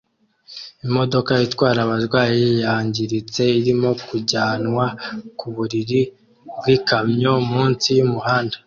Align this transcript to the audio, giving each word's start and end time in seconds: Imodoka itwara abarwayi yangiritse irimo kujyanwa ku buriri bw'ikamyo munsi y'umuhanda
Imodoka 0.87 1.33
itwara 1.45 1.79
abarwayi 1.85 2.45
yangiritse 2.63 3.43
irimo 3.59 3.89
kujyanwa 4.07 4.85
ku 5.39 5.47
buriri 5.55 6.01
bw'ikamyo 6.57 7.33
munsi 7.51 7.89
y'umuhanda 7.97 8.55